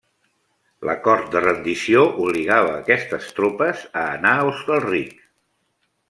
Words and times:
L'acord 0.89 1.27
de 1.35 1.41
rendició 1.43 2.01
obligava 2.23 2.71
a 2.77 2.81
aquestes 2.85 3.27
tropes 3.41 3.83
a 4.05 4.09
anar 4.19 4.33
a 4.39 4.45
Hostalric. 4.53 5.13